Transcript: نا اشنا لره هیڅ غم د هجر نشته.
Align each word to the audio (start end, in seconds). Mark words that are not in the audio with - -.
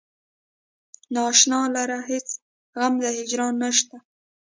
نا 1.13 1.21
اشنا 1.31 1.59
لره 1.75 1.99
هیڅ 2.09 2.27
غم 2.79 2.93
د 3.03 3.05
هجر 3.17 3.41
نشته. 3.61 3.97